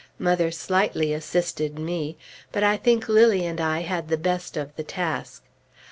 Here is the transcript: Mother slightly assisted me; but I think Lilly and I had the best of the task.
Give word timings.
Mother 0.17 0.49
slightly 0.49 1.13
assisted 1.13 1.77
me; 1.77 2.17
but 2.51 2.63
I 2.63 2.75
think 2.75 3.07
Lilly 3.07 3.45
and 3.45 3.61
I 3.61 3.81
had 3.81 4.07
the 4.07 4.17
best 4.17 4.57
of 4.57 4.75
the 4.75 4.81
task. 4.83 5.43